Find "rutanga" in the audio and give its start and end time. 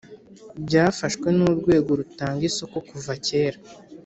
1.99-2.41